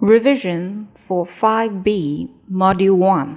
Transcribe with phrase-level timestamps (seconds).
[0.00, 3.36] Revision for 5B Module 1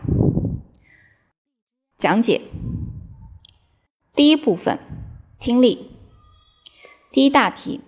[1.97, 2.41] 讲解
[4.13, 4.79] 第一部分
[5.39, 5.91] 听力
[7.11, 7.81] 第一大题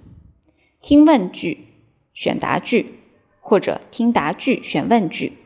[0.79, 1.67] 听问句
[2.13, 2.99] 选答句
[3.41, 5.37] 或者听答句选问句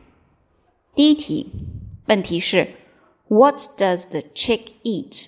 [0.94, 1.50] 第一题
[2.06, 2.68] 问题是
[3.28, 5.26] What does the chick eat？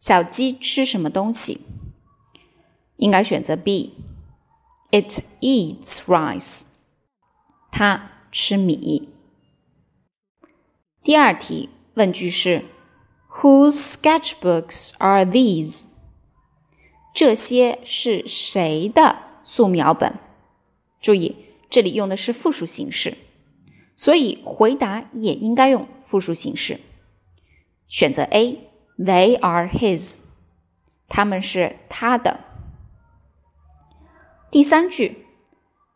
[0.00, 1.60] 小鸡吃什么东西？
[2.96, 6.62] 应该选择 B。It eats rice.
[7.71, 9.09] 他吃米。
[11.01, 12.65] 第二题问句是
[13.29, 15.85] ：Whose sketchbooks are these？
[17.15, 20.19] 这些是谁的素描本？
[21.01, 21.35] 注意，
[21.69, 23.17] 这里用的是复数形式，
[23.95, 26.79] 所以回答也应该用复数形式。
[27.87, 30.15] 选择 A，They are his。
[31.07, 32.41] 他们是他的。
[34.51, 35.25] 第三句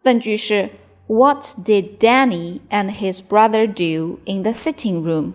[0.03, 0.71] 问句是。
[1.07, 5.33] What did Danny and his brother do in the sitting room?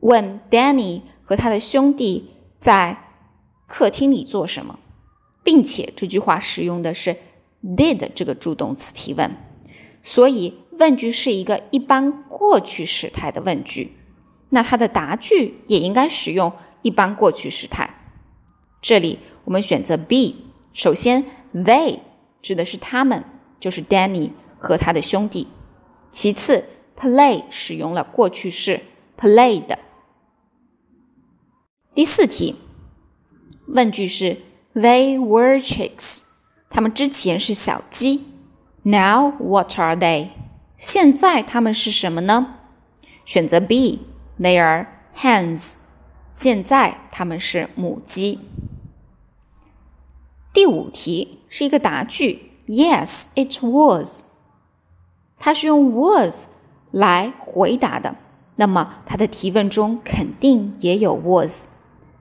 [0.00, 2.98] 问 Danny 和他的兄弟在
[3.68, 4.80] 客厅里做什么，
[5.44, 7.16] 并且这句话使用的是
[7.62, 9.30] did 这个助动词提问，
[10.02, 13.92] 所以问句是一个一般过去时态的问句，
[14.48, 16.52] 那它的答句也应该使用
[16.82, 17.88] 一般过去时态。
[18.82, 21.24] 这里我们选择 B，首先
[21.54, 22.00] they
[22.42, 23.22] 指的是他们。
[23.60, 25.46] 就是 Danny 和他的兄弟。
[26.10, 26.64] 其次
[26.98, 28.80] ，play 使用了过去式
[29.16, 29.76] played。
[31.94, 32.56] 第四题，
[33.68, 34.38] 问句是
[34.74, 36.22] They were chicks。
[36.70, 38.24] 他们之前是小鸡。
[38.82, 40.30] Now what are they？
[40.78, 42.56] 现在他们是什么呢？
[43.24, 44.00] 选择 B。
[44.40, 45.74] They are hens。
[46.30, 48.38] 现在他们是母鸡。
[50.52, 52.49] 第五题是一个答句。
[52.70, 54.22] Yes, it was。
[55.40, 56.46] 它是用 was
[56.92, 58.14] 来回答的，
[58.54, 61.64] 那么它的提问中肯定也有 was，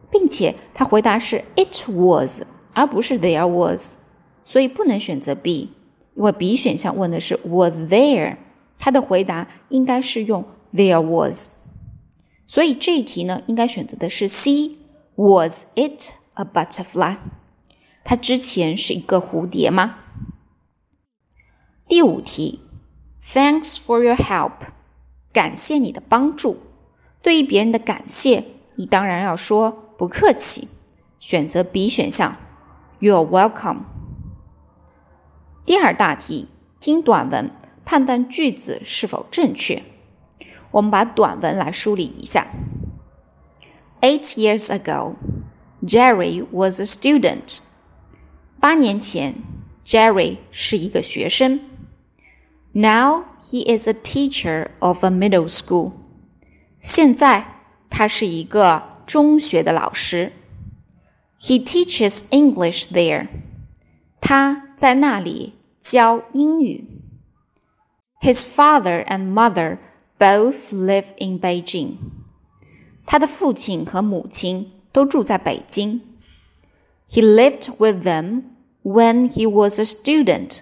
[0.10, 2.42] 并且它回答是 it was，
[2.74, 3.98] 而不是 there was，
[4.44, 5.72] 所以不能选择 B，
[6.16, 8.38] 因为 B 选项问的是 was there，
[8.80, 10.44] 它的回答应该是用
[10.74, 11.50] there was，
[12.48, 17.18] 所以这一题呢应该选择的是 C，was it a butterfly？
[18.04, 19.98] 它之前是一个蝴蝶吗？
[21.90, 22.60] 第五题
[23.24, 24.52] ，Thanks for your help，
[25.34, 26.60] 感谢你的帮助。
[27.24, 28.46] 对于别人的感谢，
[28.76, 30.68] 你当然要说不客气。
[31.20, 32.36] 选择 B 选项
[33.00, 33.80] ，You're welcome。
[35.66, 37.50] 第二大题，听短文
[37.84, 39.82] 判断句子是否正确。
[40.70, 42.50] 我们把短文来梳理一下。
[44.02, 45.16] Eight years ago,
[45.84, 47.58] Jerry was a student。
[48.60, 49.34] 八年前
[49.84, 51.62] ，Jerry 是一个学生。
[52.73, 55.93] Now he is a teacher of a middle school.
[56.81, 57.47] 现在
[57.89, 60.33] 他是一个中学的老师。
[61.41, 63.29] He teaches English there.
[64.21, 66.85] 他在那里教英语。
[68.21, 69.79] His father and mother
[70.19, 71.97] both live in Beijing.
[73.07, 76.01] 他的父亲和母亲都住在北京。
[77.11, 78.45] He lived with them
[78.83, 80.61] when he was a student.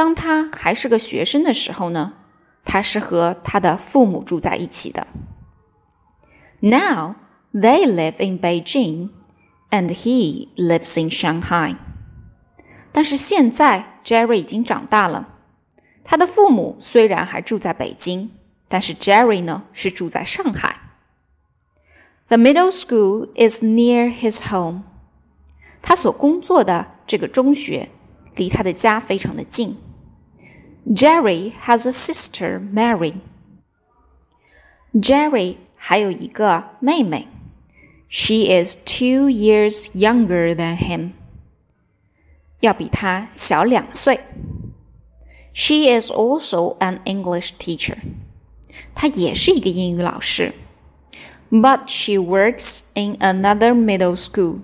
[0.00, 2.12] 当他还是个学生的时候呢，
[2.64, 5.06] 他是和他的父母住在一起的。
[6.60, 7.16] Now
[7.54, 9.08] they live in Beijing,
[9.70, 11.76] and he lives in Shanghai.
[12.92, 15.28] 但是现在 Jerry 已经长大了，
[16.04, 18.30] 他的父母虽然还住在北京，
[18.68, 20.76] 但是 Jerry 呢是住在上海。
[22.28, 24.82] The middle school is near his home.
[25.80, 27.88] 他所工作的这个中学。
[28.36, 29.78] 离他的家非常的近。
[30.92, 33.14] Jerry has a sister, Mary.
[34.94, 37.26] Jerry 还有一个妹妹，
[38.08, 41.12] She is two years younger than him.
[42.60, 44.20] 要比他小两岁。
[45.52, 47.96] She is also an English teacher.
[48.94, 50.52] 她也是一个英语老师。
[51.50, 54.60] But she works in another middle school.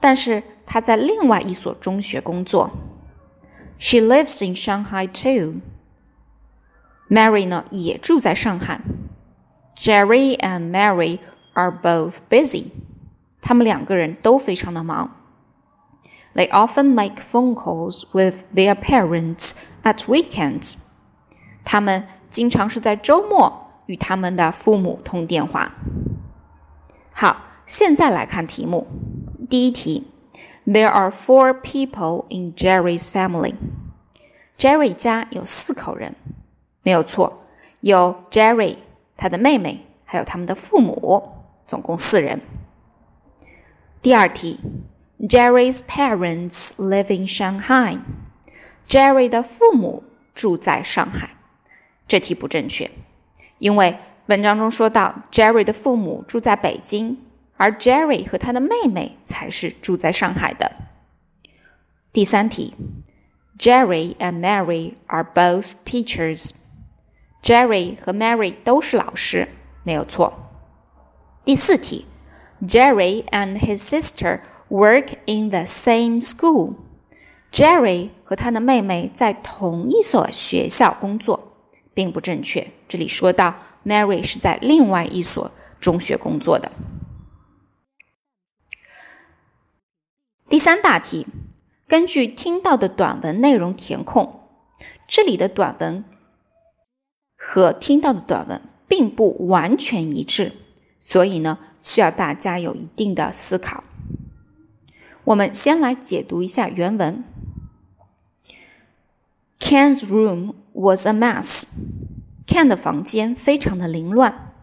[0.00, 2.70] 但是她在另外一所中学工作。
[3.82, 5.60] She lives in Shanghai too.
[7.08, 8.80] Mary 呢也住在上海。
[9.76, 11.20] Jerry and Mary
[11.54, 12.66] are both busy.
[13.40, 15.14] 他们两个人都非常的忙。
[16.34, 20.74] They often make phone calls with their parents at weekends.
[21.64, 25.74] 他们经常是在周末与他们的父母通电话。
[27.12, 27.36] 好，
[27.66, 28.86] 现在来看题目。
[29.48, 30.06] 第一题
[30.65, 33.55] There are four people in Jerry's family.
[34.57, 36.15] Jerry 家有四口人，
[36.83, 37.45] 没有错，
[37.81, 38.77] 有 Jerry
[39.17, 41.29] 他的妹妹，还有他们的父母，
[41.67, 42.39] 总共四人。
[44.01, 44.59] 第二题
[45.19, 47.99] ，Jerry's parents live in Shanghai.
[48.87, 51.31] Jerry 的父母住在上海。
[52.07, 52.89] 这题不正确，
[53.57, 57.17] 因为文章中说到 Jerry 的父母住在北京。
[57.57, 60.71] 而 Jerry 和他的妹妹才是住在上海的。
[62.11, 62.73] 第三题
[63.57, 66.51] ，Jerry and Mary are both teachers。
[67.41, 69.47] Jerry 和 Mary 都是老师，
[69.83, 70.33] 没有错。
[71.43, 72.05] 第四题
[72.61, 74.39] ，Jerry and his sister
[74.69, 76.75] work in the same school。
[77.51, 81.57] Jerry 和他的妹妹在同一所学校工作，
[81.93, 82.65] 并不正确。
[82.87, 83.55] 这里说到
[83.85, 86.71] Mary 是在另外一所中学工作的。
[90.53, 91.25] 第三大题，
[91.87, 94.41] 根据听到的短文内容填空。
[95.07, 96.05] 这里的短文
[97.35, 100.51] 和听到的短文并不完全一致，
[100.99, 103.83] 所以呢，需要大家有一定的思考。
[105.23, 107.23] 我们先来解读一下原文
[109.59, 111.63] ：Ken's room was a mess.
[112.45, 114.53] Ken 的房间非常的凌乱。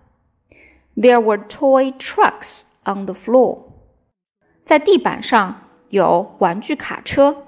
[0.94, 3.64] There were toy trucks on the floor.
[4.64, 5.62] 在地板上。
[5.89, 7.43] 有玩具卡车。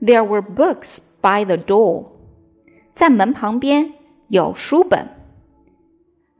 [0.00, 2.06] There were books by the door，
[2.94, 3.94] 在门旁边
[4.28, 5.08] 有书本。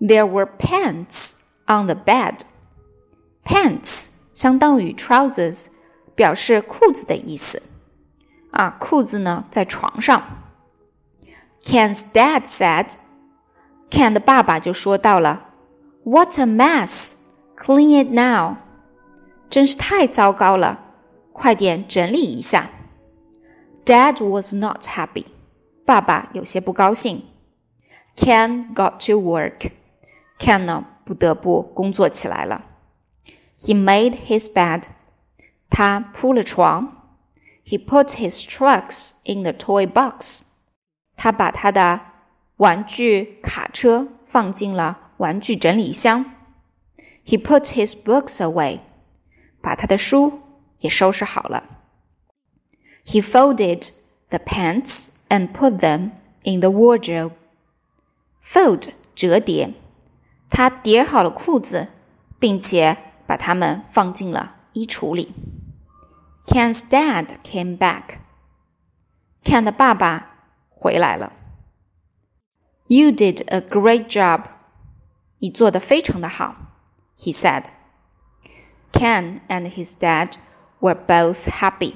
[0.00, 1.32] There were pants
[1.66, 5.66] on the bed。Pants 相当于 trousers，
[6.14, 7.62] 表示裤子的意思。
[8.50, 10.22] 啊，裤子呢在床上。
[11.62, 15.46] Ken's dad said，Ken 的爸爸就说到了，
[16.02, 17.12] What a mess!
[17.56, 18.56] Clean it now。
[19.48, 20.80] 真是太糟糕了。
[21.38, 22.70] 快点整理一下。
[23.84, 25.26] Dad was not happy，
[25.84, 27.24] 爸爸有些不高兴。
[28.16, 32.64] Ken got to work，Ken 呢不得不工作起来了。
[33.58, 34.84] He made his bed，
[35.68, 37.02] 他铺了床。
[37.66, 40.42] He put his trucks in the toy box，
[41.16, 42.00] 他把他的
[42.56, 46.24] 玩具卡车放进了玩具整理箱。
[47.26, 48.80] He put his books away，
[49.62, 50.40] 把他的书
[50.78, 51.64] 也收拾好了。
[53.06, 53.90] He folded
[54.28, 56.12] the pants and put them
[56.42, 57.32] in the wardrobe.
[58.42, 59.74] Fold 折叠，
[60.50, 61.88] 他叠好了裤子，
[62.38, 65.32] 并且把它们放进了衣橱里。
[66.46, 68.18] Ken's dad came back.
[69.42, 71.32] Ken 的爸爸回来了。
[72.86, 74.44] You did a great job.
[75.38, 76.54] 你做的非常的好，
[77.18, 77.64] he said.
[78.92, 80.32] Ken and his dad
[80.79, 81.93] were both happy.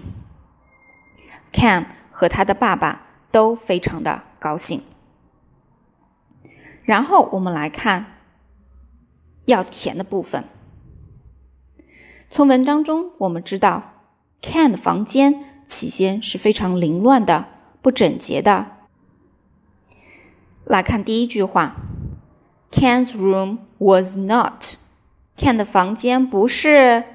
[1.51, 3.01] Ken 和他的爸爸
[3.31, 4.81] 都非常的高兴。
[6.83, 8.17] 然后我们来看
[9.45, 10.43] 要填的部分。
[12.29, 13.93] 从文章中我们知道
[14.41, 17.45] ，Ken 的房间起先是非常凌乱的、
[17.81, 18.67] 不整洁的。
[20.65, 21.75] 来看第一句话
[22.71, 24.75] ：Ken's room was not。
[25.37, 27.12] Ken 的房间不是。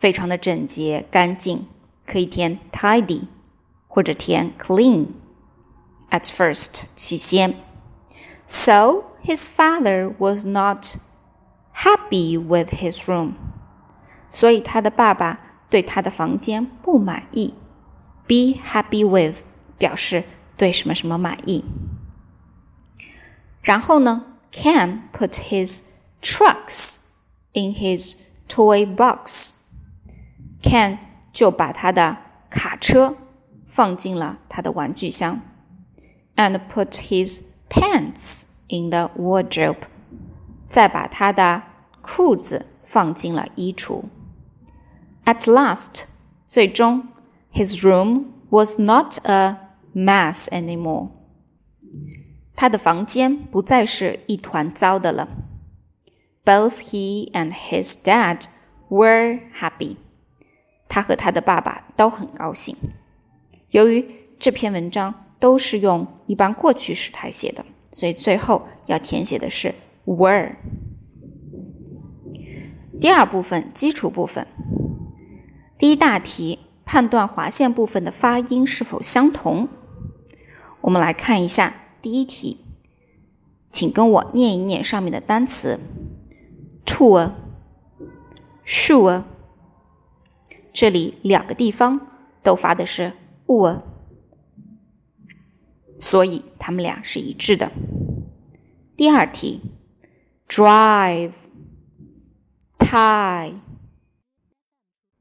[0.00, 1.66] 非常的整洁干净，
[2.06, 3.26] 可以填 tidy
[3.88, 7.54] 或者填 clean。At first，起先，
[8.46, 10.96] so his father was not
[11.74, 13.32] happy with his room。
[14.30, 17.54] 所以他的爸爸对他的房间不满意。
[18.26, 19.38] Be happy with
[19.78, 20.24] 表示
[20.56, 21.64] 对什么什么满意。
[23.62, 25.82] 然后呢，Ken put his
[26.22, 26.98] trucks
[27.52, 28.16] in his
[28.48, 29.54] toy box。
[30.62, 30.98] Ken
[31.32, 32.16] 就把他的
[32.50, 33.16] 卡车
[33.64, 35.40] 放进了他的玩具箱，
[36.34, 39.82] and put his pants in the wardrobe，
[40.68, 41.62] 再把他的
[42.02, 44.04] 裤子放进了衣橱。
[45.24, 46.04] At last，
[46.46, 47.08] 最终，
[47.52, 49.58] his room was not a
[49.94, 51.10] mess anymore。
[52.54, 55.28] 他的房间不再是一团糟的了。
[56.44, 58.44] Both he and his dad
[58.88, 59.96] were happy。
[60.91, 62.75] 他和他的爸爸都很高兴。
[63.69, 64.05] 由于
[64.37, 70.51] 这篇文章都是用一般过去时态写的，所以最后要填写的是 were。
[72.99, 74.45] 第二部分基础部分，
[75.77, 79.69] 第一大题判断划线部分的发音是否相同。
[80.81, 82.57] 我们来看一下第一题，
[83.71, 85.79] 请跟我念一念上面的单词
[86.85, 87.31] ：tour、
[88.65, 89.23] sure。
[90.73, 92.07] 这里两个地方
[92.41, 93.13] 都发的是
[93.45, 93.81] u，
[95.99, 97.71] 所以它们俩是一致的。
[98.95, 99.61] 第二题
[100.47, 101.31] ，drive、
[102.77, 103.53] tie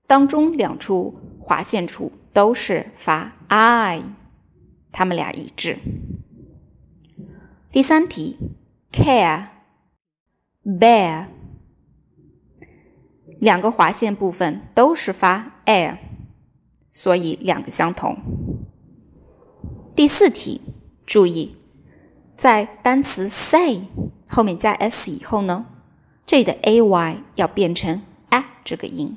[0.07, 4.03] 当中两处划线处都是发 i，
[4.93, 5.79] 它们俩一致。
[7.73, 8.37] 第三题
[8.93, 9.47] ，care、
[10.65, 11.27] bear
[13.41, 15.97] 两个划线部分都是发 air，
[16.93, 18.17] 所以两个相同。
[19.97, 20.61] 第四题，
[21.07, 21.57] 注意，
[22.37, 23.81] 在单词 say
[24.29, 25.65] 后面加 s 以后呢，
[26.27, 29.17] 这里的 ay 要变成 a 这个音，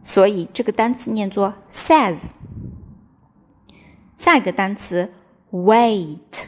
[0.00, 2.30] 所以这个单词念作 says。
[4.16, 5.12] 下一个单词
[5.50, 6.44] wait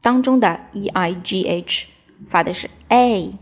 [0.00, 1.88] 当中的 e i g h
[2.28, 3.34] 发的是 a，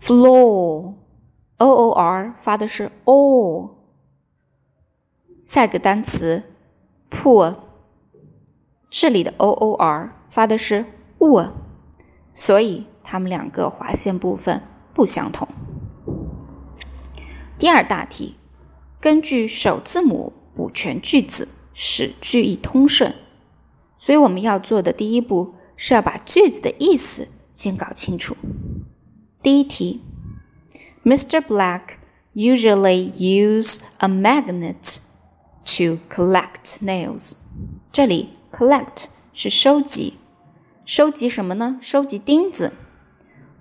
[0.00, 0.94] ，floor，o
[1.58, 3.68] o r 发的是 o，
[5.44, 6.42] 下一个单词
[7.10, 7.56] poor，
[8.96, 10.84] 这里的 o o r 发的是
[11.18, 11.52] u，
[12.32, 14.62] 所以它们两个划线部分
[14.94, 15.48] 不相同。
[17.58, 18.36] 第二大题，
[19.00, 23.12] 根据首字母补全句子，使句意通顺。
[23.98, 28.36] 所以我们要做的第一步是要把句子的意思先搞清楚。
[29.42, 30.02] 第一题
[31.02, 31.40] ，Mr.
[31.40, 31.96] Black
[32.32, 34.98] usually use a magnet
[35.64, 37.32] to collect nails。
[37.90, 40.15] 这里 collect 是收集，
[40.85, 41.77] 收集什么呢？
[41.81, 42.73] 收集钉子。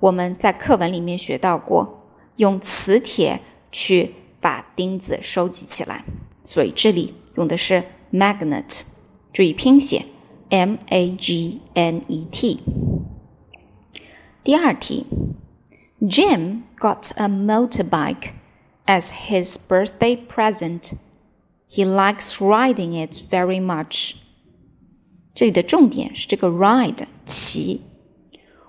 [0.01, 2.05] 我们在课文里面学到过，
[2.37, 3.41] 用磁铁。
[3.71, 6.03] 去把钉子收集起来，
[6.43, 8.81] 所以这里用的是 magnet，
[9.31, 10.07] 注意拼写
[10.49, 12.61] m a g n e t。
[14.43, 15.05] 第二题，
[16.01, 18.31] Jim got a motorbike
[18.87, 20.93] as his birthday present.
[21.71, 24.15] He likes riding it very much.
[25.36, 27.82] 这里的重点是这个 ride 骑，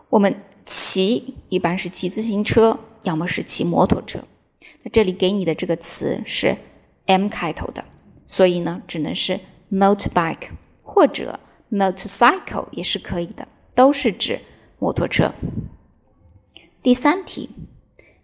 [0.09, 4.19] 我们骑一般是骑自行车，要么是骑摩托车。
[4.83, 6.57] 那这里给你的这个词是
[7.05, 7.85] M 开头的，
[8.27, 9.39] 所以呢，只能是
[9.71, 10.49] motorbike
[10.83, 11.39] 或者
[11.71, 14.41] motorcycle 也是可以的，都是指
[14.79, 15.33] 摩托车。
[16.83, 17.51] 第三题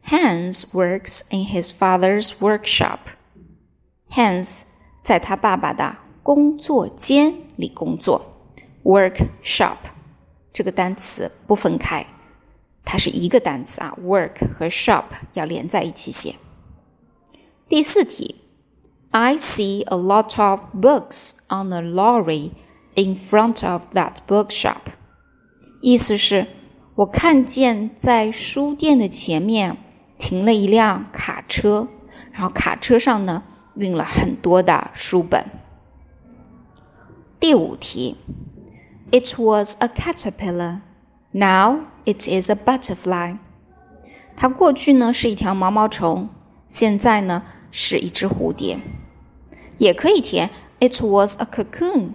[0.07, 3.01] ，Hans works in his father's workshop。
[4.11, 4.63] Hans
[5.03, 8.30] 在他爸爸的工作间里工作。
[8.85, 9.77] Workshop
[10.53, 12.07] 这个单词不分开，
[12.85, 16.37] 它是一个单词啊，work 和 shop 要连在一起写。
[17.69, 18.37] 第四题
[19.11, 22.51] ，I see a lot of books on a lorry
[22.95, 24.93] in front of that bookshop。
[25.81, 26.47] 意思是，
[26.97, 29.77] 我看见在书店的前面
[30.19, 31.87] 停了一辆卡车，
[32.33, 33.45] 然后卡车上呢
[33.77, 35.45] 运了很多的书本。
[37.39, 38.17] 第五题
[39.11, 40.81] ，It was a caterpillar,
[41.33, 43.39] now it is a butterfly。
[44.37, 46.29] 它过去呢是一条毛毛虫，
[46.69, 47.43] 现在呢。
[47.73, 48.81] 是一只蝴蝶，
[49.79, 50.51] 也可以填
[50.81, 52.15] It was a cocoon。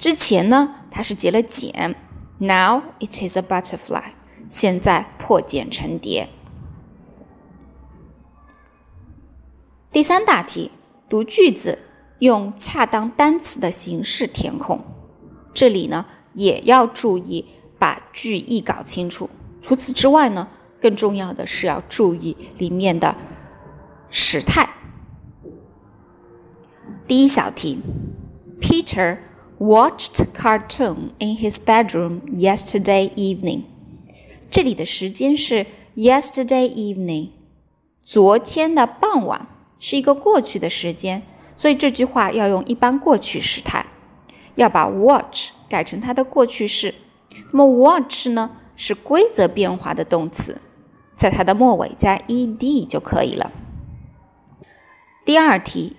[0.00, 1.94] 之前呢，它是结了茧
[2.38, 4.14] ，Now it is a butterfly。
[4.48, 6.28] 现在破茧成蝶。
[9.92, 10.72] 第三大题，
[11.08, 11.78] 读句子
[12.18, 14.80] 用恰当单词的形式填空。
[15.54, 17.44] 这里呢，也要注意
[17.78, 19.28] 把句意搞清楚。
[19.62, 20.48] 除此之外呢，
[20.80, 23.14] 更重要的是要注意里面的
[24.10, 24.68] 时态。
[27.06, 27.80] 第一小题
[28.60, 29.18] ，Peter
[29.58, 33.62] watched cartoon in his bedroom yesterday evening。
[34.50, 37.30] 这里的时间是 yesterday evening，
[38.02, 39.46] 昨天的傍晚
[39.78, 41.22] 是一个过去的时间，
[41.56, 43.84] 所以这句话要用一般过去时态，
[44.54, 46.94] 要把 watch 改成它的过去式。
[47.50, 50.60] 那么 watch 呢是规则变化的动词，
[51.16, 53.50] 在它的末尾加 ed 就可以了。
[55.24, 55.96] 第二题。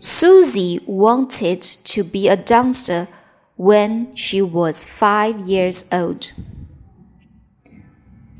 [0.00, 3.08] Susie wanted to be a dancer
[3.56, 6.28] when she was five years old.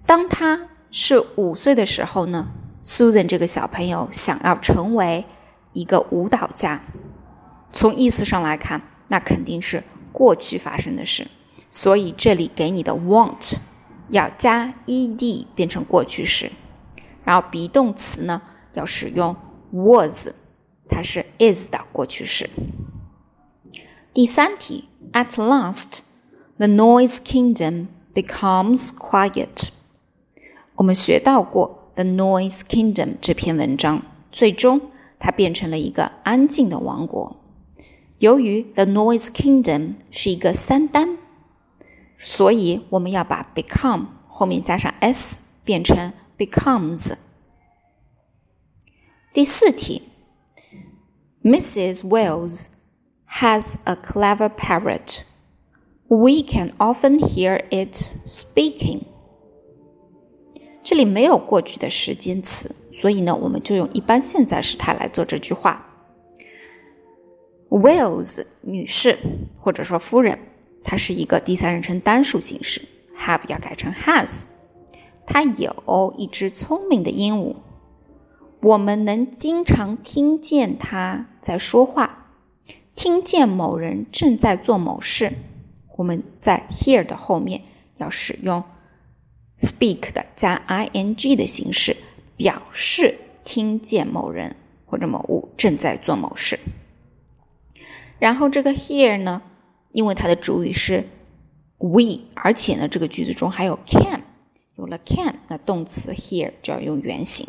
[0.06, 2.46] 当她是五岁的时候呢
[2.84, 5.24] ，Susan 这个小朋友想要成为
[5.72, 6.80] 一个舞蹈家。
[7.72, 11.26] 从意思上来看，那肯定是过去发生的事，
[11.70, 13.56] 所以这里给你的 want
[14.10, 16.50] 要加 ed 变成过去式，
[17.24, 18.40] 然后 be 动词呢
[18.74, 19.36] 要使用
[19.70, 20.28] was，
[20.88, 22.48] 它是 is 的过去式。
[24.14, 26.00] 第三题，At last,
[26.56, 29.70] the noise kingdom becomes quiet。
[30.74, 34.80] 我们学到过 The Noise Kingdom 这篇文章，最终
[35.18, 37.36] 它变成了一个安静的王国。
[38.19, 41.17] 由于 The Noise Kingdom 是一个三单。
[42.17, 47.15] 所以我们要把 become 后面加上 s 变成 becomes。
[49.33, 50.03] 第四题，
[51.43, 52.07] Mrs.
[52.07, 52.67] Wells
[53.27, 55.23] has a clever parrot.
[56.07, 59.01] We can often hear it speaking.
[60.81, 65.86] 这里没有过去的时间词，所以呢，我们就用一般现在时态来做这句话。
[67.70, 69.18] Wills 女士
[69.58, 70.38] 或者说夫人。
[70.84, 72.80] 它是一个第三人称单数形式
[73.18, 74.44] ，have 要改成 has。
[75.26, 77.56] 它有一只聪明的鹦鹉，
[78.60, 82.30] 我们能经常听见它在说话，
[82.94, 85.30] 听见某人正在做某事。
[85.96, 87.60] 我们在 hear 的后面
[87.96, 88.62] 要使用
[89.58, 91.94] speak 的加 ing 的形式，
[92.36, 94.54] 表示听见某人
[94.86, 96.58] 或者某物正在做某事。
[98.19, 99.41] 然后这个 hear 呢？
[99.91, 101.07] 因为它的主语是
[101.77, 104.21] we，而且呢，这个句子中还有 can，
[104.75, 107.47] 有了 can，那动词 here 就要用原形。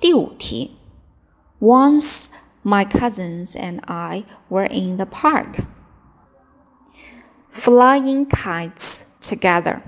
[0.00, 0.76] 第五题，
[1.60, 2.28] Once
[2.62, 5.64] my cousins and I were in the park,
[7.52, 9.80] flying kites together。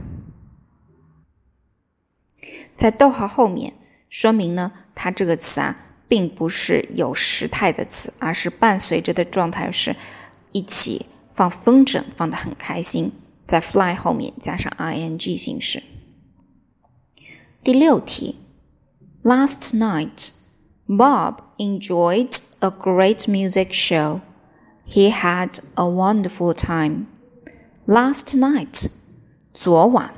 [2.76, 3.74] 在逗号后面
[4.08, 5.76] 说明呢，它这个词啊。
[6.15, 9.93] 并不是有时态的词，而是伴随着的状态是
[10.53, 13.11] 一起放风筝，放的很开心，
[13.45, 15.83] 在 fly 后面加上 ing 形式。
[17.61, 18.37] 第六题
[19.23, 20.29] ，Last night
[20.87, 24.21] Bob enjoyed a great music show.
[24.87, 27.07] He had a wonderful time.
[27.85, 28.87] Last night，
[29.53, 30.13] 昨晚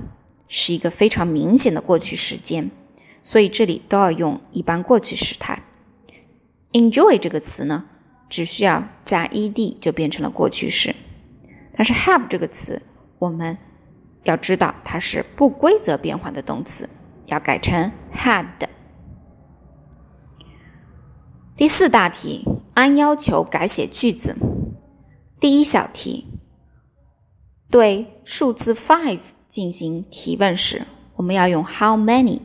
[0.48, 2.70] 是一个非常明显的过去时间，
[3.24, 5.64] 所以这里都要用一般过去时态。
[6.72, 7.86] Enjoy 这个词呢，
[8.30, 10.96] 只需要加 ed 就变成了过去式。
[11.74, 12.82] 但是 have 这个词，
[13.20, 13.58] 我们
[14.24, 16.90] 要知道它是不规则变换的动词，
[17.28, 18.46] 要改成 had。
[21.56, 22.44] 第四大题，
[22.76, 24.36] 按要求改写句子。
[25.40, 26.26] 第一小题，
[27.70, 30.84] 对数字 five 进行提问时，
[31.16, 32.42] 我们要用 how many。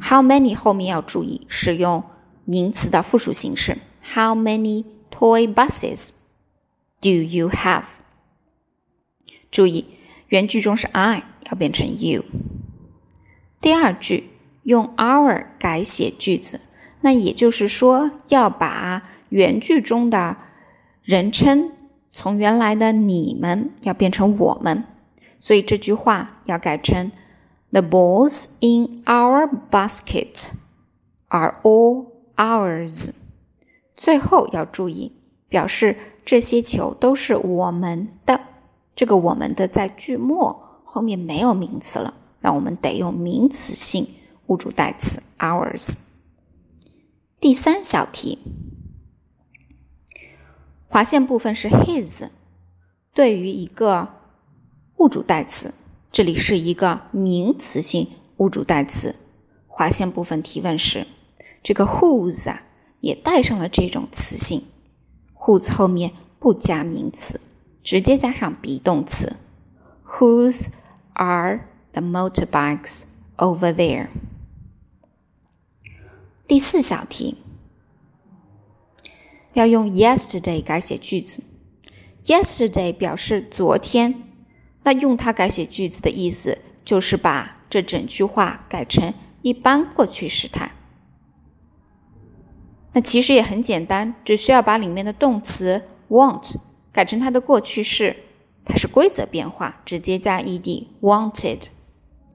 [0.00, 2.02] how many 后面要注意使用。
[2.46, 3.76] 名词的复数形式。
[4.14, 6.08] How many toy buses
[7.02, 7.84] do you have？
[9.50, 9.84] 注意，
[10.28, 12.24] 原句中是 I，要变成 you。
[13.60, 14.30] 第二句
[14.62, 16.60] 用 our 改写句子，
[17.00, 20.36] 那也就是说要把原句中的
[21.02, 21.72] 人称
[22.12, 24.84] 从原来的你们要变成我们，
[25.40, 27.10] 所以这句话要改成
[27.70, 30.48] The balls in our basket
[31.28, 33.10] are all Ours，
[33.96, 35.12] 最后要注意，
[35.48, 38.40] 表示这些球都是我们的。
[38.94, 44.06] 这个“我们的”在句末后面没有名词了，那我们得用名词性
[44.46, 45.94] 物主代词 ours。
[47.40, 48.38] 第三小题，
[50.88, 52.28] 划线部分是 his，
[53.12, 54.08] 对于一个
[54.96, 55.74] 物主代词，
[56.10, 59.14] 这里是一个名词性物主代词，
[59.66, 61.06] 划线部分提问时。
[61.66, 62.62] 这个 whose 啊，
[63.00, 64.62] 也带上了这种词性。
[65.34, 67.40] whose 后面不加名词，
[67.82, 69.34] 直接加上 be 动词。
[70.04, 70.68] Whose
[71.14, 74.06] are the motorbikes over there？
[76.46, 77.38] 第四小题
[79.54, 81.42] 要用 yesterday 改写句子。
[82.26, 84.22] yesterday 表示昨天，
[84.84, 90.70] 那用它改写句子的意思就是把这整句话改成一般过去时态。
[92.95, 96.55] 那其实也很简单，只需要把里面的动词 want
[96.91, 98.15] 改成它的过去式，
[98.65, 101.67] 它是规则变化，直接加 ed wanted，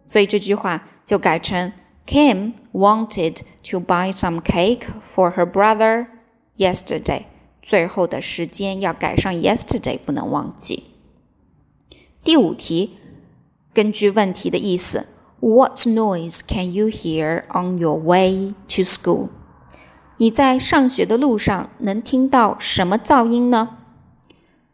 [0.07, 1.73] 所以这句话就改成
[2.07, 6.07] Kim wanted to buy some cake for her brother
[6.57, 7.25] yesterday。
[7.61, 10.85] 最后的时间要改上 yesterday，不能忘记。
[12.23, 12.97] 第五题，
[13.75, 15.07] 根据问题的意思，
[15.41, 19.29] What noise can you hear on your way to school？
[20.22, 23.78] 你在上学的路上能听到什么噪音呢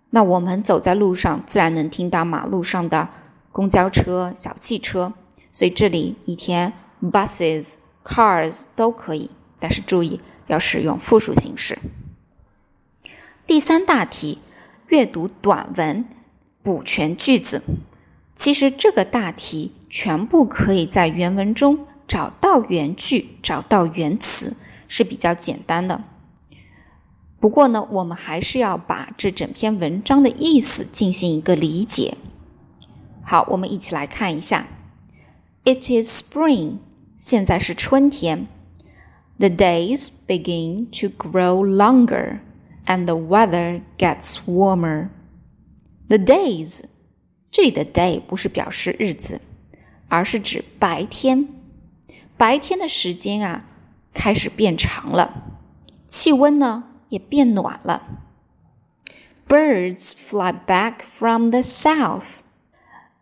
[0.09, 3.07] 那我们走在路上，自然能听到马路上的
[3.53, 5.13] 公交车、小汽车。
[5.53, 11.79] 所以这里一天 buses、cars 都可以，但是注意要使用复数形式。
[13.45, 14.39] 第三大题，
[14.89, 16.03] 阅读短文，
[16.61, 17.61] 补全句子。
[18.35, 24.53] 其实这个大题全部可以在原文中找到原句、找到原词，
[24.87, 26.03] 是比较简单的。
[27.39, 32.15] 不过呢，我们还是要把这整篇文章的意思进行一个理解。
[33.23, 34.67] 好，我们一起来看一下。
[35.63, 36.77] It is spring，
[37.15, 38.47] 现在是春天。
[39.37, 42.39] The days begin to grow longer,
[42.85, 45.09] and the weather gets warmer.
[46.07, 46.85] The days，
[47.51, 49.41] 这里的 day 不是表示日子，
[50.07, 51.47] 而是指白天。
[52.37, 53.65] 白天的时间啊，
[54.17, 55.59] 开始变长了，
[56.07, 56.85] 气温呢？
[57.09, 58.01] 也变暖了。
[59.47, 62.39] Birds fly back from the south，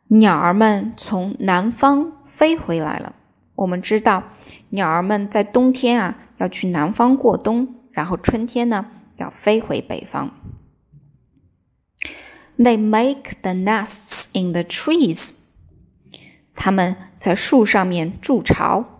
[0.07, 3.13] 鸟儿们从南方飞回来了。
[3.55, 4.23] 我们知道，
[4.69, 8.85] 鸟儿们在冬天啊要去南方过冬，然后春天呢
[9.17, 10.31] 要飞回北方。
[12.57, 15.31] They make the nests in the trees，
[16.55, 18.94] 它们在树上面筑巢。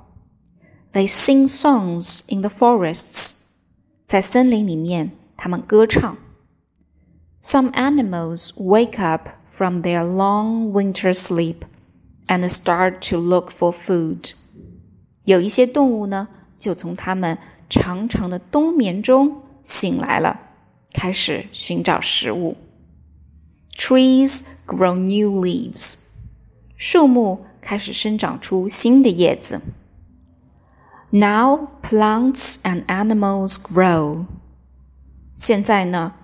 [0.94, 3.34] They sing songs in the forests。
[4.06, 6.16] 在森林里面，他们歌唱。
[7.40, 11.58] Some animals wake up from their long winter sleep
[12.26, 14.32] and start to look for food。
[15.24, 16.28] 有一些动物呢，
[16.58, 20.40] 就从它们长长的冬眠中醒来了，
[20.92, 22.56] 开始寻找食物。
[23.76, 25.94] Trees grow new leaves。
[26.76, 29.60] 树木开始生长出新的叶子。
[31.14, 34.26] Now plants and animals grow。
[35.34, 36.14] 现在呢，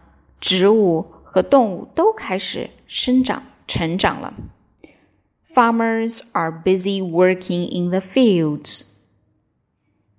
[0.41, 4.35] 植物和动物都开始生长、成长了。
[5.53, 8.83] Farmers are busy working in the fields。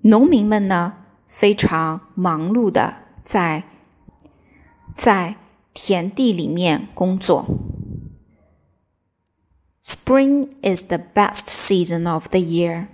[0.02, 0.94] 农民们呢，
[1.28, 3.64] 非常忙碌的在
[4.96, 5.36] 在
[5.74, 7.46] 田地里面工作。
[9.84, 12.88] Spring is the best season of the year。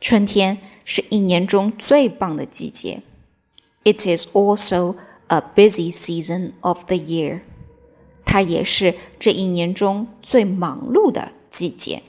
[0.00, 3.01] 春天 是一年中最棒的季节。
[3.83, 4.95] It is also
[5.27, 7.41] a busy season of the year。
[8.25, 12.01] 它也是这一年中最忙碌的季节。